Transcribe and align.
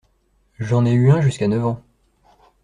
J'en 0.57 0.83
ai 0.87 0.93
eu 0.93 1.11
un 1.11 1.21
jusqu'à 1.21 1.47
neuf 1.47 1.63
ans. 1.63 1.83